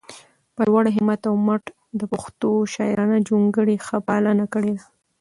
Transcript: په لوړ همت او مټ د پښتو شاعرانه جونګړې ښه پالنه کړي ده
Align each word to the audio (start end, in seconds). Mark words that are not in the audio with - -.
په 0.55 0.61
لوړ 0.69 0.85
همت 0.95 1.21
او 1.29 1.35
مټ 1.47 1.63
د 1.99 2.01
پښتو 2.13 2.49
شاعرانه 2.73 3.17
جونګړې 3.27 3.75
ښه 3.85 3.97
پالنه 4.07 4.45
کړي 4.53 4.73
ده 4.77 4.85